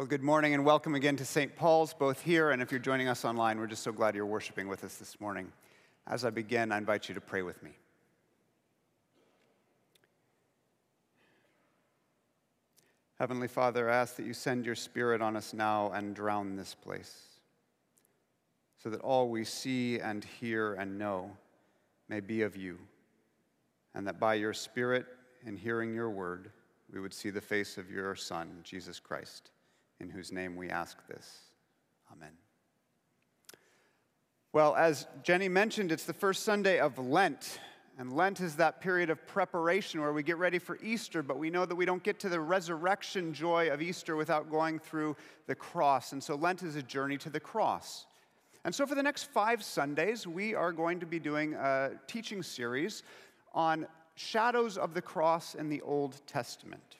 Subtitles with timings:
[0.00, 1.54] Well, good morning and welcome again to St.
[1.54, 3.58] Paul's, both here and if you're joining us online.
[3.58, 5.52] We're just so glad you're worshiping with us this morning.
[6.06, 7.72] As I begin, I invite you to pray with me.
[13.18, 16.74] Heavenly Father, I ask that you send your Spirit on us now and drown this
[16.74, 17.14] place,
[18.82, 21.30] so that all we see and hear and know
[22.08, 22.78] may be of you,
[23.94, 25.04] and that by your Spirit,
[25.44, 26.52] in hearing your word,
[26.90, 29.50] we would see the face of your Son, Jesus Christ
[30.00, 31.38] in whose name we ask this.
[32.12, 32.32] Amen.
[34.52, 37.60] Well, as Jenny mentioned, it's the first Sunday of Lent.
[37.98, 41.50] And Lent is that period of preparation where we get ready for Easter, but we
[41.50, 45.54] know that we don't get to the resurrection joy of Easter without going through the
[45.54, 46.12] cross.
[46.12, 48.06] And so Lent is a journey to the cross.
[48.64, 52.42] And so for the next five Sundays, we are going to be doing a teaching
[52.42, 53.02] series
[53.54, 56.96] on shadows of the cross in the Old Testament.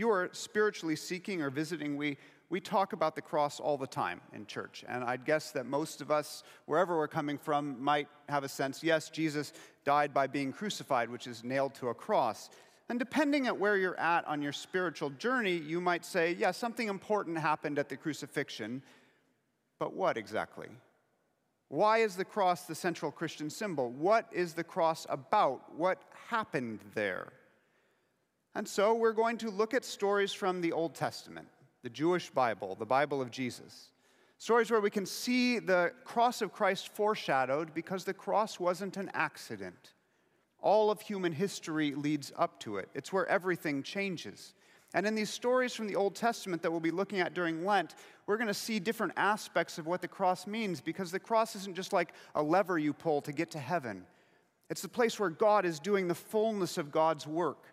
[0.00, 2.16] You are spiritually seeking or visiting, we,
[2.48, 4.82] we talk about the cross all the time in church.
[4.88, 8.82] And I'd guess that most of us, wherever we're coming from, might have a sense
[8.82, 9.52] yes, Jesus
[9.84, 12.48] died by being crucified, which is nailed to a cross.
[12.88, 16.88] And depending at where you're at on your spiritual journey, you might say, yeah, something
[16.88, 18.82] important happened at the crucifixion.
[19.78, 20.68] But what exactly?
[21.68, 23.90] Why is the cross the central Christian symbol?
[23.90, 25.76] What is the cross about?
[25.76, 27.34] What happened there?
[28.54, 31.48] And so we're going to look at stories from the Old Testament,
[31.82, 33.90] the Jewish Bible, the Bible of Jesus.
[34.38, 39.10] Stories where we can see the cross of Christ foreshadowed because the cross wasn't an
[39.14, 39.92] accident.
[40.60, 44.54] All of human history leads up to it, it's where everything changes.
[44.92, 47.94] And in these stories from the Old Testament that we'll be looking at during Lent,
[48.26, 51.76] we're going to see different aspects of what the cross means because the cross isn't
[51.76, 54.04] just like a lever you pull to get to heaven.
[54.68, 57.66] It's the place where God is doing the fullness of God's work.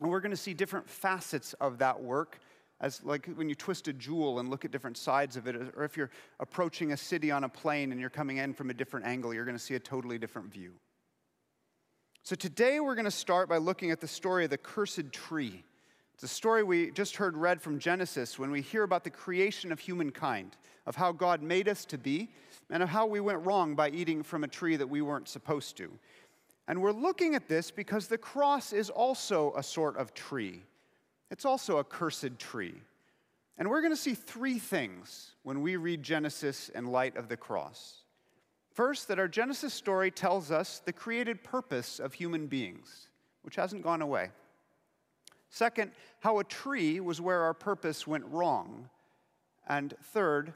[0.00, 2.38] And we're going to see different facets of that work
[2.80, 5.84] as like when you twist a jewel and look at different sides of it or
[5.84, 9.06] if you're approaching a city on a plane and you're coming in from a different
[9.06, 10.72] angle you're going to see a totally different view.
[12.22, 15.64] So today we're going to start by looking at the story of the cursed tree.
[16.14, 19.72] It's a story we just heard read from genesis when we hear about the creation
[19.72, 20.56] of humankind
[20.86, 22.30] of how god made us to be
[22.68, 25.76] and of how we went wrong by eating from a tree that we weren't supposed
[25.78, 25.90] to
[26.68, 30.62] and we're looking at this because the cross is also a sort of tree.
[31.30, 32.74] It's also a cursed tree.
[33.58, 37.36] And we're going to see three things when we read Genesis in light of the
[37.36, 38.02] cross.
[38.72, 43.08] First, that our Genesis story tells us the created purpose of human beings,
[43.42, 44.30] which hasn't gone away.
[45.48, 48.90] Second, how a tree was where our purpose went wrong.
[49.66, 50.52] And third,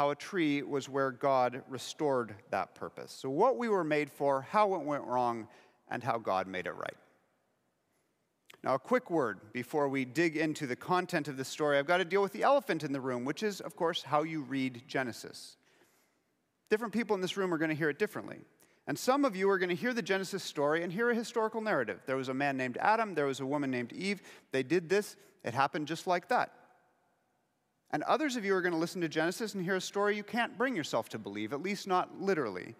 [0.00, 3.12] how a tree was where God restored that purpose.
[3.12, 5.46] So, what we were made for, how it went wrong,
[5.90, 6.96] and how God made it right.
[8.64, 11.76] Now, a quick word before we dig into the content of the story.
[11.78, 14.22] I've got to deal with the elephant in the room, which is, of course, how
[14.22, 15.58] you read Genesis.
[16.70, 18.38] Different people in this room are going to hear it differently.
[18.86, 21.60] And some of you are going to hear the Genesis story and hear a historical
[21.60, 22.00] narrative.
[22.06, 24.22] There was a man named Adam, there was a woman named Eve.
[24.50, 26.54] They did this, it happened just like that.
[27.92, 30.22] And others of you are going to listen to Genesis and hear a story you
[30.22, 32.76] can't bring yourself to believe, at least not literally.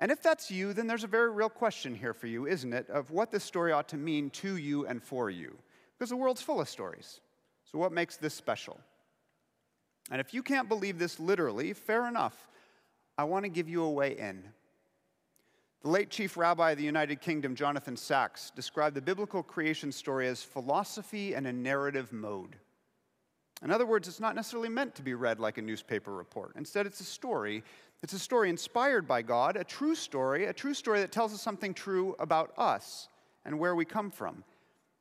[0.00, 2.90] And if that's you, then there's a very real question here for you, isn't it,
[2.90, 5.56] of what this story ought to mean to you and for you?
[5.96, 7.20] Because the world's full of stories.
[7.64, 8.78] So, what makes this special?
[10.10, 12.48] And if you can't believe this literally, fair enough.
[13.16, 14.44] I want to give you a way in.
[15.82, 20.26] The late chief rabbi of the United Kingdom, Jonathan Sacks, described the biblical creation story
[20.28, 22.56] as philosophy in a narrative mode.
[23.62, 26.52] In other words, it's not necessarily meant to be read like a newspaper report.
[26.56, 27.62] Instead, it's a story.
[28.02, 31.40] It's a story inspired by God, a true story, a true story that tells us
[31.40, 33.08] something true about us
[33.44, 34.44] and where we come from.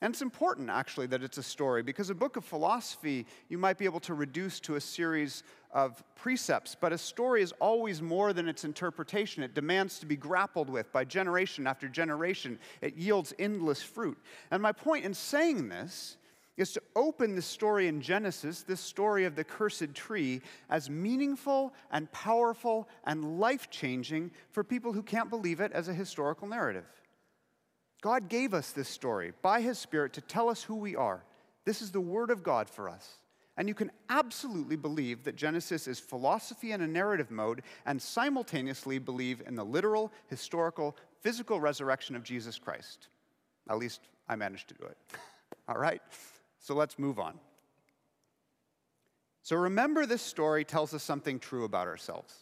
[0.03, 3.77] And it's important, actually, that it's a story because a book of philosophy you might
[3.77, 8.33] be able to reduce to a series of precepts, but a story is always more
[8.33, 9.43] than its interpretation.
[9.43, 12.59] It demands to be grappled with by generation after generation.
[12.81, 14.17] It yields endless fruit.
[14.51, 16.17] And my point in saying this
[16.57, 21.73] is to open the story in Genesis, this story of the cursed tree, as meaningful
[21.91, 26.85] and powerful and life changing for people who can't believe it as a historical narrative.
[28.01, 31.23] God gave us this story by His Spirit to tell us who we are.
[31.65, 33.19] This is the Word of God for us.
[33.55, 38.99] And you can absolutely believe that Genesis is philosophy in a narrative mode and simultaneously
[38.99, 43.07] believe in the literal, historical, physical resurrection of Jesus Christ.
[43.69, 44.97] At least I managed to do it.
[45.67, 46.01] All right?
[46.63, 47.37] So let's move on.
[49.41, 52.33] So remember, this story tells us something true about ourselves.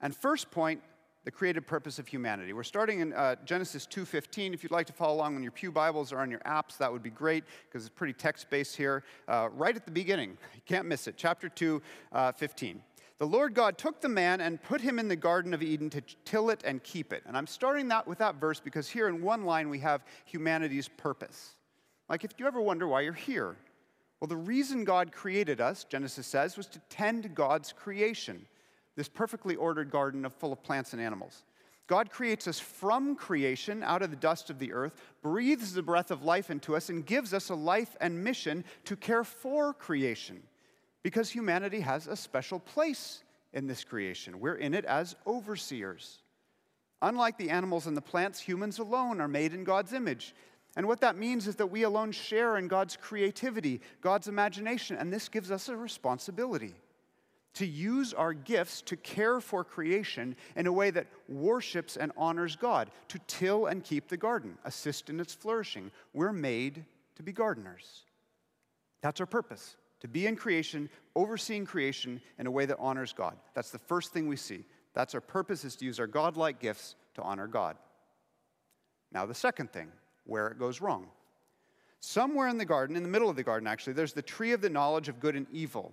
[0.00, 0.82] And first point,
[1.24, 2.52] the creative purpose of humanity.
[2.52, 4.54] We're starting in uh, Genesis 2:15.
[4.54, 6.92] If you'd like to follow along on your pew Bibles or on your apps, that
[6.92, 9.04] would be great because it's pretty text-based here.
[9.28, 11.14] Uh, right at the beginning, you can't miss it.
[11.16, 11.80] Chapter 2,
[12.10, 12.82] uh, 15.
[13.18, 16.00] The Lord God took the man and put him in the Garden of Eden to
[16.24, 17.22] till it and keep it.
[17.24, 20.88] And I'm starting that with that verse because here in one line we have humanity's
[20.88, 21.54] purpose.
[22.08, 23.56] Like if you ever wonder why you're here,
[24.20, 28.46] well, the reason God created us, Genesis says, was to tend God's creation
[28.96, 31.44] this perfectly ordered garden of full of plants and animals.
[31.86, 36.10] God creates us from creation out of the dust of the earth, breathes the breath
[36.10, 40.42] of life into us, and gives us a life and mission to care for creation
[41.02, 43.22] because humanity has a special place
[43.52, 44.40] in this creation.
[44.40, 46.18] We're in it as overseers.
[47.00, 50.34] Unlike the animals and the plants, humans alone are made in God's image.
[50.78, 55.12] And what that means is that we alone share in God's creativity, God's imagination, and
[55.12, 56.72] this gives us a responsibility
[57.54, 62.54] to use our gifts to care for creation in a way that worships and honors
[62.54, 65.90] God, to till and keep the garden, assist in its flourishing.
[66.14, 66.84] We're made
[67.16, 68.04] to be gardeners.
[69.02, 73.36] That's our purpose to be in creation, overseeing creation in a way that honors God.
[73.52, 74.64] That's the first thing we see.
[74.94, 77.76] That's our purpose is to use our godlike gifts to honor God.
[79.10, 79.90] Now, the second thing,
[80.28, 81.08] where it goes wrong.
[82.00, 84.60] Somewhere in the garden, in the middle of the garden actually, there's the tree of
[84.60, 85.92] the knowledge of good and evil.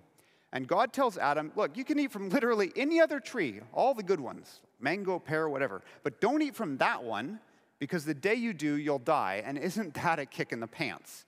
[0.52, 4.02] And God tells Adam, look, you can eat from literally any other tree, all the
[4.02, 7.40] good ones, mango, pear, whatever, but don't eat from that one
[7.78, 9.42] because the day you do, you'll die.
[9.44, 11.24] And isn't that a kick in the pants?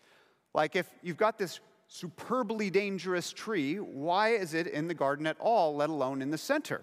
[0.55, 5.37] Like if you've got this superbly dangerous tree, why is it in the garden at
[5.41, 6.83] all, let alone in the center?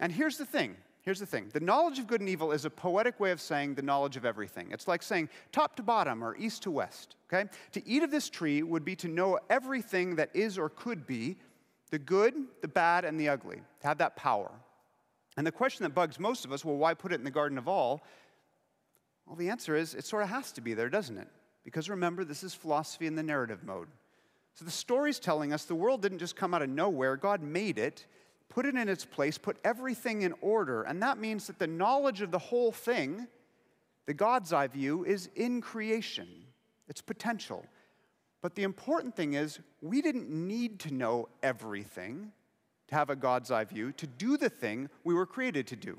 [0.00, 0.76] And here's the thing
[1.08, 3.74] here's the thing the knowledge of good and evil is a poetic way of saying
[3.74, 4.68] the knowledge of everything.
[4.72, 7.48] It's like saying top to bottom or east to west, okay?
[7.72, 11.38] To eat of this tree would be to know everything that is or could be
[11.90, 14.50] the good, the bad, and the ugly, to have that power.
[15.38, 17.56] And the question that bugs most of us well, why put it in the Garden
[17.56, 18.02] of All?
[19.26, 21.28] Well, the answer is it sort of has to be there, doesn't it?
[21.64, 23.88] Because remember, this is philosophy in the narrative mode.
[24.52, 27.78] So the story's telling us the world didn't just come out of nowhere, God made
[27.78, 28.04] it
[28.48, 30.82] put it in its place, put everything in order.
[30.82, 33.26] And that means that the knowledge of the whole thing,
[34.06, 36.28] the God's eye view, is in creation,
[36.88, 37.64] it's potential.
[38.40, 42.32] But the important thing is, we didn't need to know everything
[42.86, 45.98] to have a God's eye view, to do the thing we were created to do,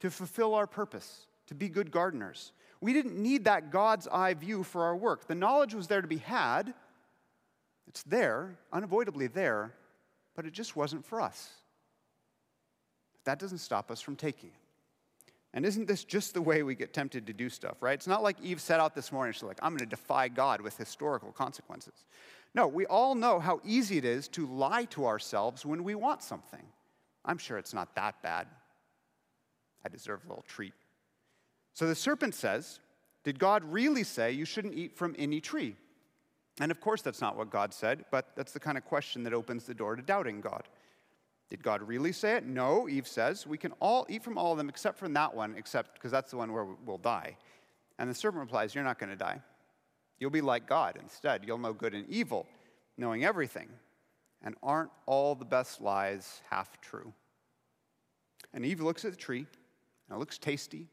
[0.00, 2.52] to fulfill our purpose, to be good gardeners.
[2.80, 5.26] We didn't need that God's eye view for our work.
[5.26, 6.72] The knowledge was there to be had,
[7.88, 9.74] it's there, unavoidably there,
[10.34, 11.50] but it just wasn't for us
[13.26, 14.56] that doesn't stop us from taking it.
[15.52, 17.94] And isn't this just the way we get tempted to do stuff, right?
[17.94, 20.60] It's not like Eve set out this morning, she's like, I'm going to defy God
[20.60, 22.04] with historical consequences.
[22.54, 26.22] No, we all know how easy it is to lie to ourselves when we want
[26.22, 26.62] something.
[27.24, 28.46] I'm sure it's not that bad.
[29.84, 30.74] I deserve a little treat.
[31.74, 32.80] So the serpent says,
[33.24, 35.76] Did God really say you shouldn't eat from any tree?
[36.60, 39.34] And of course, that's not what God said, but that's the kind of question that
[39.34, 40.64] opens the door to doubting God.
[41.48, 42.44] Did God really say it?
[42.44, 43.46] No, Eve says.
[43.46, 46.30] We can all eat from all of them except from that one, except because that's
[46.30, 47.36] the one where we'll die.
[47.98, 49.40] And the serpent replies, You're not going to die.
[50.18, 51.44] You'll be like God instead.
[51.46, 52.46] You'll know good and evil,
[52.96, 53.68] knowing everything.
[54.42, 57.12] And aren't all the best lies half true?
[58.52, 59.46] And Eve looks at the tree,
[60.08, 60.88] and it looks tasty,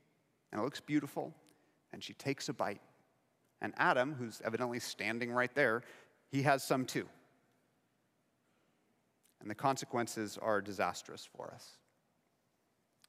[0.51, 1.33] and it looks beautiful,
[1.93, 2.81] and she takes a bite.
[3.61, 5.83] And Adam, who's evidently standing right there,
[6.29, 7.07] he has some too
[9.43, 11.77] and the consequences are disastrous for us.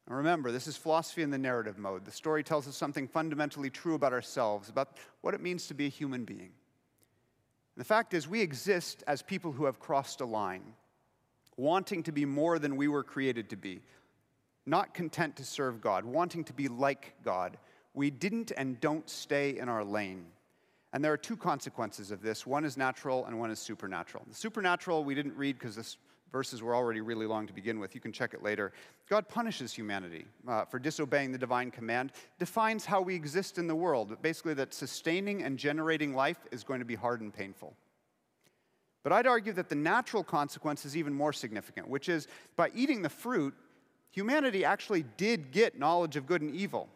[0.06, 2.04] And remember, this is philosophy in the narrative mode.
[2.04, 5.86] The story tells us something fundamentally true about ourselves, about what it means to be
[5.86, 6.40] a human being.
[6.40, 6.50] And
[7.78, 10.74] the fact is, we exist as people who have crossed a line,
[11.56, 13.80] wanting to be more than we were created to be,
[14.66, 17.56] not content to serve God, wanting to be like God.
[17.94, 20.26] We didn't and don't stay in our lane.
[20.92, 24.24] And there are two consequences of this one is natural and one is supernatural.
[24.28, 25.96] The supernatural we didn't read because this
[26.34, 27.94] verses were already really long to begin with.
[27.94, 28.72] You can check it later.
[29.08, 32.10] God punishes humanity uh, for disobeying the divine command,
[32.40, 34.16] defines how we exist in the world.
[34.20, 37.72] Basically, that sustaining and generating life is going to be hard and painful.
[39.04, 42.26] But I'd argue that the natural consequence is even more significant, which is
[42.56, 43.54] by eating the fruit,
[44.10, 46.88] humanity actually did get knowledge of good and evil,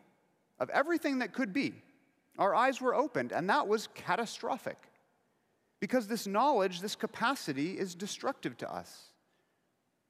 [0.59, 1.75] of everything that could be.
[2.41, 4.79] Our eyes were opened, and that was catastrophic.
[5.79, 9.13] Because this knowledge, this capacity, is destructive to us.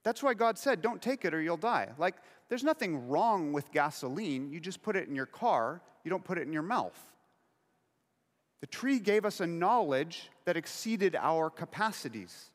[0.08, 1.90] That's why God said, don't take it or you'll die.
[1.98, 2.14] Like,
[2.48, 4.50] there's nothing wrong with gasoline.
[4.50, 6.98] You just put it in your car, you don't put it in your mouth.
[8.62, 12.48] The tree gave us a knowledge that exceeded our capacities.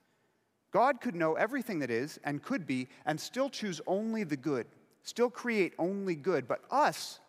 [0.71, 4.65] God could know everything that is and could be and still choose only the good,
[5.03, 7.19] still create only good, but us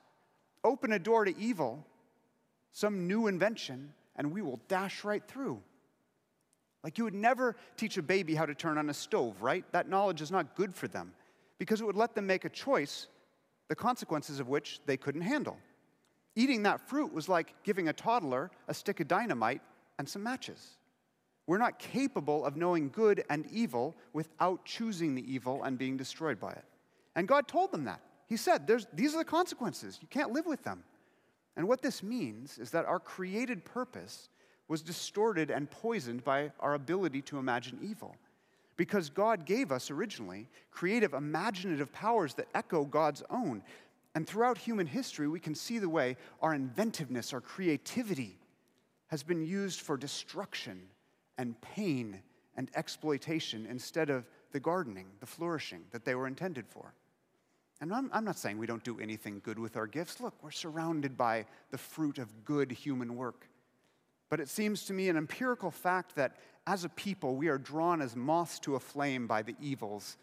[0.65, 1.85] open a door to evil,
[2.73, 5.61] some new invention, and we will dash right through.
[6.85, 9.65] Like you would never teach a baby how to turn on a stove, right?
[9.73, 11.15] That knowledge is not good for them
[11.59, 13.09] because it would let them make a choice,
[13.69, 15.57] the consequences of which they couldn't handle.
[16.37, 19.63] Eating that fruit was like giving a toddler a stick of dynamite
[19.99, 20.77] and some matches.
[21.47, 26.39] We're not capable of knowing good and evil without choosing the evil and being destroyed
[26.39, 26.65] by it.
[27.17, 28.01] And God told them that.
[28.27, 29.99] He said, These are the consequences.
[30.03, 30.85] You can't live with them.
[31.57, 34.29] And what this means is that our created purpose
[34.69, 38.17] was distorted and poisoned by our ability to imagine evil.
[38.77, 43.63] Because God gave us originally creative, imaginative powers that echo God's own.
[44.15, 48.39] And throughout human history, we can see the way our inventiveness, our creativity,
[49.09, 50.83] has been used for destruction
[51.39, 52.21] and pain
[52.57, 56.95] and exploitation instead of the gardening, the flourishing that they were intended for.
[57.81, 60.21] And I'm, I'm, not saying we don't do anything good with our gifts.
[60.21, 63.49] Look, we're surrounded by the fruit of good human work.
[64.35, 66.35] But it seems to me an empirical fact that
[66.67, 70.17] as a people, we are drawn as moths to a flame by the evils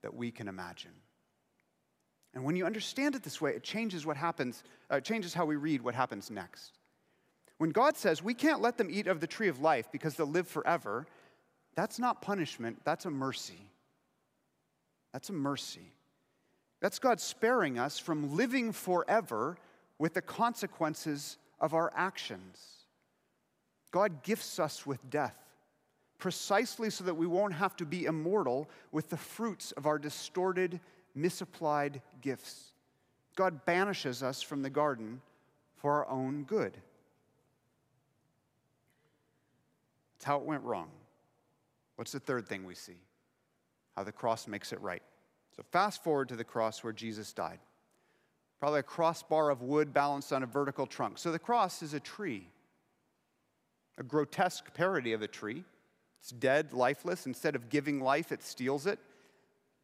[0.00, 0.94] that we can imagine.
[2.32, 5.56] And when you understand it this way, it changes what happens, uh, changes how we
[5.56, 6.78] read what happens next.
[7.58, 10.26] When God says we can't let them eat of the tree of life because they'll
[10.26, 11.06] live forever,
[11.74, 13.68] that's not punishment, that's a mercy.
[15.12, 15.92] That's a mercy.
[16.80, 19.58] That's God sparing us from living forever
[19.98, 22.77] with the consequences of our actions.
[23.90, 25.34] God gifts us with death
[26.18, 30.80] precisely so that we won't have to be immortal with the fruits of our distorted,
[31.14, 32.72] misapplied gifts.
[33.36, 35.20] God banishes us from the garden
[35.76, 36.76] for our own good.
[40.14, 40.90] That's how it went wrong.
[41.94, 42.96] What's the third thing we see?
[43.96, 45.02] How the cross makes it right.
[45.56, 47.58] So, fast forward to the cross where Jesus died.
[48.60, 51.18] Probably a crossbar of wood balanced on a vertical trunk.
[51.18, 52.48] So, the cross is a tree,
[53.98, 55.64] a grotesque parody of a tree.
[56.20, 57.26] It's dead, lifeless.
[57.26, 58.98] Instead of giving life, it steals it.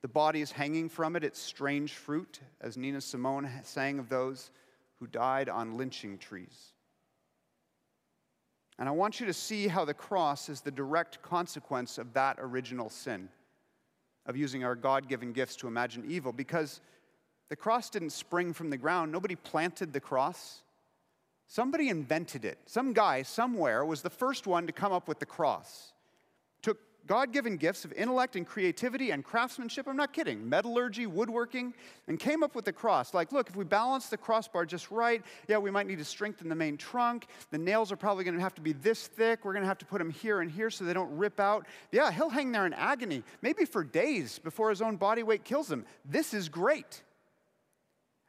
[0.03, 1.25] The body is hanging from it.
[1.25, 4.51] It's strange fruit, as Nina Simone sang of those
[5.01, 6.73] who died on lynching trees.
[8.79, 12.37] And I want you to see how the cross is the direct consequence of that
[12.41, 13.29] original sin,
[14.27, 16.81] of using our God given gifts to imagine evil, because
[17.49, 19.13] the cross didn't spring from the ground.
[19.13, 20.64] Nobody planted the cross.
[21.47, 22.59] Somebody invented it.
[22.67, 25.93] Some guy somewhere was the first one to come up with the cross.
[26.63, 29.87] Took God given gifts of intellect and creativity and craftsmanship.
[29.87, 30.49] I'm not kidding.
[30.49, 31.75] Metallurgy, woodworking,
[32.09, 33.13] and came up with the cross.
[33.13, 36.49] Like, look, if we balance the crossbar just right, yeah, we might need to strengthen
[36.49, 37.27] the main trunk.
[37.51, 39.45] The nails are probably going to have to be this thick.
[39.45, 41.67] We're going to have to put them here and here so they don't rip out.
[41.93, 45.71] Yeah, he'll hang there in agony, maybe for days before his own body weight kills
[45.71, 45.85] him.
[46.07, 47.03] This is great.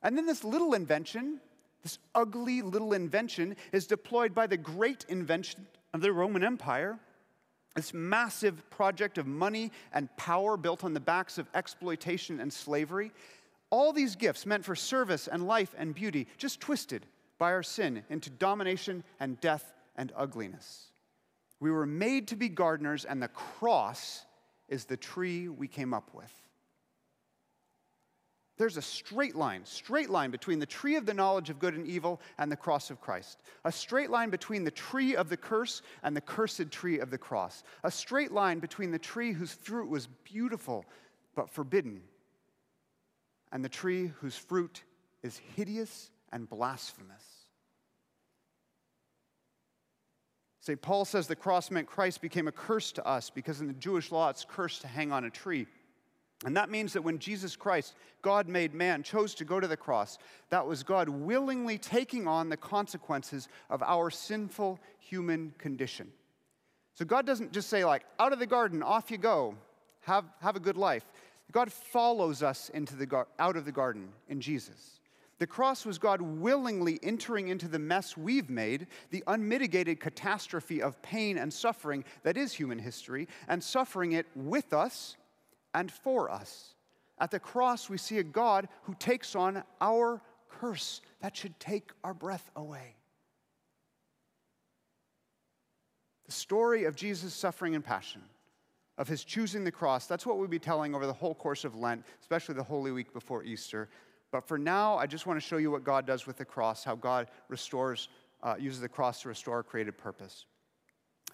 [0.04, 1.40] And then this little invention,
[1.86, 7.00] this ugly little invention, is deployed by the great invention of the Roman Empire
[7.76, 13.12] this massive project of money and power built on the backs of exploitation and slavery.
[13.70, 17.06] All these gifts meant for service and life and beauty, just twisted
[17.38, 20.92] by our sin into domination and death and ugliness.
[21.60, 24.26] We were made to be gardeners, and the cross
[24.70, 26.32] is the tree we came up with.
[28.58, 31.86] There's a straight line, straight line between the tree of the knowledge of good and
[31.86, 33.42] evil and the cross of Christ.
[33.66, 37.18] A straight line between the tree of the curse and the cursed tree of the
[37.18, 37.64] cross.
[37.84, 40.86] A straight line between the tree whose fruit was beautiful
[41.36, 42.02] but forbidden
[43.52, 44.84] and the tree whose fruit
[45.24, 47.24] is hideous and blasphemous.
[50.60, 50.82] St.
[50.82, 54.12] Paul says the cross meant Christ became a curse to us because in the Jewish
[54.12, 55.68] law it's cursed to hang on a tree.
[56.44, 59.78] And that means that when Jesus Christ, God made man, chose to go to the
[59.78, 60.18] cross,
[60.50, 66.12] that was God willingly taking on the consequences of our sinful human condition.
[66.94, 69.56] So God doesn't just say, like, out of the garden, off you go,
[70.02, 71.06] have, have a good life.
[71.52, 75.00] God follows us into the gar- out of the garden in Jesus.
[75.38, 81.02] The cross was God willingly entering into the mess we've made, the unmitigated catastrophe of
[81.02, 85.18] pain and suffering that is human history, and suffering it with us
[85.76, 86.74] and for us.
[87.20, 91.92] At the cross, we see a God who takes on our curse that should take
[92.04, 92.96] our breath away.
[96.26, 98.22] The story of Jesus' suffering and passion,
[98.98, 101.76] of his choosing the cross, that's what we'll be telling over the whole course of
[101.76, 103.90] Lent, especially the Holy Week before Easter.
[104.32, 106.84] But for now, I just want to show you what God does with the cross,
[106.84, 108.08] how God restores,
[108.42, 110.46] uh, uses the cross to restore our created purpose.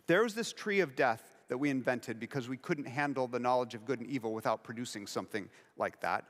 [0.07, 3.75] There was this tree of death that we invented because we couldn't handle the knowledge
[3.75, 6.24] of good and evil without producing something like that.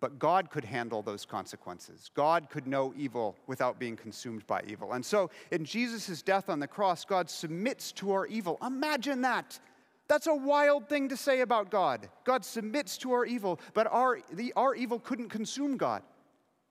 [0.00, 2.10] But God could handle those consequences.
[2.12, 4.94] God could know evil without being consumed by evil.
[4.94, 8.58] And so, in Jesus' death on the cross, God submits to our evil.
[8.60, 9.60] Imagine that.
[10.08, 12.08] That's a wild thing to say about God.
[12.24, 16.02] God submits to our evil, but our, the, our evil couldn't consume God.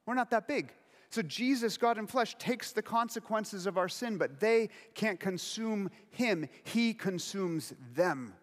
[0.06, 0.74] We're not that big.
[1.10, 5.90] So Jesus, God in flesh, takes the consequences of our sin, but they can't consume
[6.10, 6.48] him.
[6.64, 8.34] He consumes them.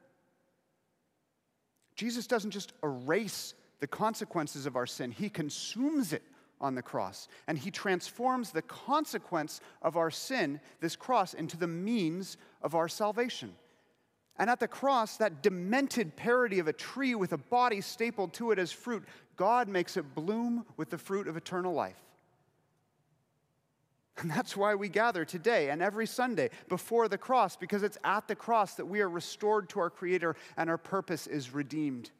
[1.95, 6.23] Jesus doesn't just erase the consequences of our sin, he consumes it
[6.61, 7.29] on the cross.
[7.47, 12.89] And he transforms the consequence of our sin, this cross, into the means of our
[12.89, 13.55] salvation.
[14.39, 18.51] And at the cross, that demented parody of a tree with a body stapled to
[18.51, 19.05] it as fruit,
[19.37, 22.01] God makes it bloom with the fruit of eternal life.
[24.19, 28.29] And that's why we gather today and every Sunday before the cross, because it's at
[28.29, 32.11] the cross that we are restored to our Creator and our purpose is redeemed.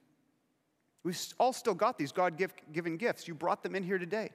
[1.05, 3.29] We've all still got these God given gifts.
[3.29, 4.31] You brought them in here today.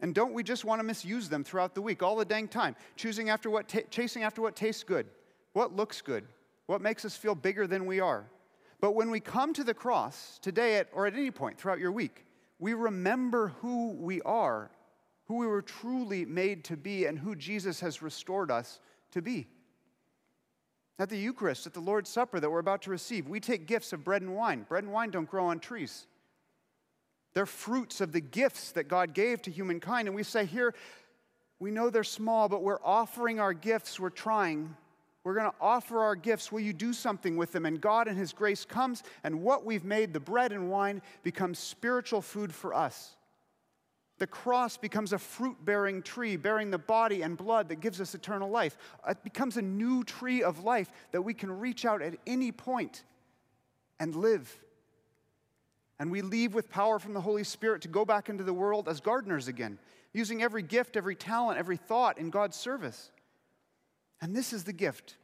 [0.00, 2.76] And don't we just want to misuse them throughout the week, all the dang time,
[2.96, 5.06] choosing after what chasing after what tastes good,
[5.52, 6.24] what looks good,
[6.66, 8.26] what makes us feel bigger than we are?
[8.80, 11.92] But when we come to the cross today at, or at any point throughout your
[11.92, 12.26] week,
[12.58, 14.70] we remember who we are
[15.26, 18.80] who we were truly made to be, and who Jesus has restored us
[19.12, 19.46] to be.
[20.98, 23.92] At the Eucharist, at the Lord's Supper that we're about to receive, we take gifts
[23.92, 24.64] of bread and wine.
[24.68, 26.06] Bread and wine don't grow on trees.
[27.34, 30.08] They're fruits of the gifts that God gave to humankind.
[30.08, 30.74] And we say, here,
[31.58, 34.00] we know they're small, but we're offering our gifts.
[34.00, 34.74] We're trying.
[35.22, 36.50] We're going to offer our gifts.
[36.50, 37.66] Will you do something with them?
[37.66, 41.58] And God, in His grace, comes, and what we've made, the bread and wine, becomes
[41.58, 43.15] spiritual food for us.
[44.18, 48.14] The cross becomes a fruit bearing tree, bearing the body and blood that gives us
[48.14, 48.78] eternal life.
[49.06, 53.04] It becomes a new tree of life that we can reach out at any point
[54.00, 54.54] and live.
[55.98, 58.88] And we leave with power from the Holy Spirit to go back into the world
[58.88, 59.78] as gardeners again,
[60.12, 63.10] using every gift, every talent, every thought in God's service.
[64.20, 65.16] And this is the gift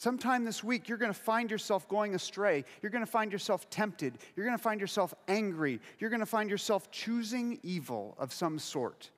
[0.00, 2.64] Sometime this week, you're going to find yourself going astray.
[2.80, 4.16] You're going to find yourself tempted.
[4.34, 5.78] You're going to find yourself angry.
[5.98, 9.10] You're going to find yourself choosing evil of some sort.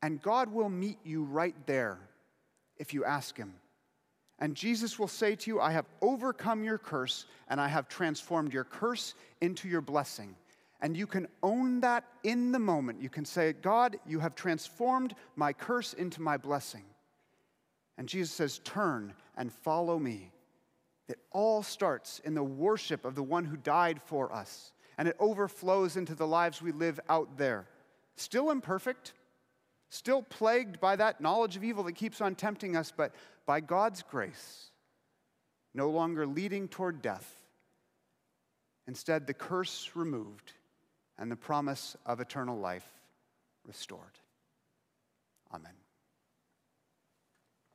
[0.00, 1.98] And God will meet you right there
[2.78, 3.52] if you ask Him.
[4.38, 8.54] And Jesus will say to you, I have overcome your curse, and I have transformed
[8.54, 10.34] your curse into your blessing.
[10.80, 13.02] And you can own that in the moment.
[13.02, 16.84] You can say, God, you have transformed my curse into my blessing.
[17.96, 20.32] And Jesus says, Turn and follow me.
[21.08, 25.16] It all starts in the worship of the one who died for us, and it
[25.18, 27.66] overflows into the lives we live out there.
[28.16, 29.12] Still imperfect,
[29.90, 34.02] still plagued by that knowledge of evil that keeps on tempting us, but by God's
[34.02, 34.70] grace,
[35.74, 37.40] no longer leading toward death.
[38.86, 40.52] Instead, the curse removed
[41.18, 42.88] and the promise of eternal life
[43.66, 44.18] restored.
[45.52, 45.83] Amen.